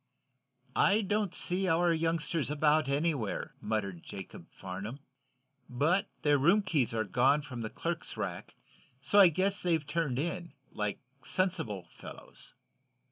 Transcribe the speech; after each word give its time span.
"I 0.75 1.01
don't 1.01 1.31
see 1.31 1.67
our 1.67 1.93
youngsters 1.93 2.49
about, 2.49 2.89
anywhere," 2.89 3.53
muttered 3.61 4.01
Jacob 4.01 4.47
Farnum. 4.51 5.01
"But 5.69 6.07
their 6.23 6.39
room 6.39 6.63
keys 6.63 6.91
are 6.91 7.03
gone 7.03 7.43
from 7.43 7.61
the 7.61 7.69
clerk's 7.69 8.17
rack, 8.17 8.55
so 8.99 9.19
I 9.19 9.27
guess 9.27 9.61
they've 9.61 9.85
turned 9.85 10.17
in, 10.17 10.53
like 10.71 11.01
sensible 11.23 11.87
fellows." 11.91 12.55